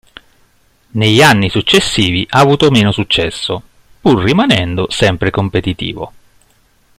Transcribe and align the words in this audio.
Negli 0.93 1.21
anni 1.21 1.47
successivi 1.49 2.25
ha 2.31 2.39
avuto 2.39 2.71
meno 2.71 2.91
successo, 2.91 3.61
pur 4.01 4.23
rimanendo 4.23 4.89
sempre 4.89 5.29
competitivo. 5.29 6.13